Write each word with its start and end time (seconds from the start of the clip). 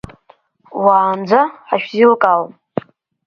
Уаанӡа 0.83 1.41
ҳашәзеилкаауам! 1.67 2.53